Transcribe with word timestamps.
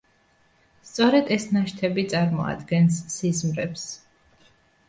სწორედ 0.91 1.29
ეს 1.35 1.45
ნაშთები 1.57 2.05
წარმოადგენს 2.15 2.99
სიზმრებს. 3.19 3.85